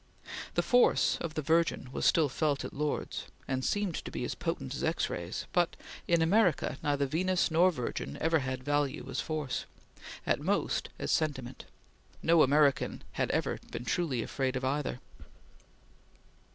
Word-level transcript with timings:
The 0.55 0.63
force 0.63 1.17
of 1.21 1.35
the 1.35 1.43
Virgin 1.43 1.89
was 1.91 2.07
still 2.07 2.27
felt 2.27 2.65
at 2.65 2.73
Lourdes, 2.73 3.25
and 3.47 3.63
seemed 3.63 3.93
to 4.03 4.09
be 4.09 4.25
as 4.25 4.33
potent 4.33 4.73
as 4.73 4.83
X 4.83 5.11
rays; 5.11 5.45
but 5.53 5.75
in 6.07 6.23
America 6.23 6.79
neither 6.81 7.05
Venus 7.05 7.51
nor 7.51 7.69
Virgin 7.69 8.17
ever 8.19 8.39
had 8.39 8.63
value 8.63 9.05
as 9.11 9.21
force 9.21 9.65
at 10.25 10.39
most 10.39 10.89
as 10.97 11.11
sentiment. 11.11 11.65
No 12.23 12.41
American 12.41 13.03
had 13.11 13.29
ever 13.29 13.59
been 13.69 13.85
truly 13.85 14.23
afraid 14.23 14.55
of 14.55 14.65
either. 14.65 14.99